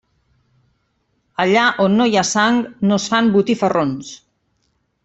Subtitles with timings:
[1.43, 2.59] Allà on no hi ha sang
[2.89, 4.13] no es fan botifarrons.